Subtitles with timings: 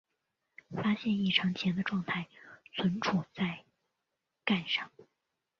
[0.71, 2.27] 发生异常前的状态
[2.73, 3.63] 存储在
[4.43, 4.89] 栈上。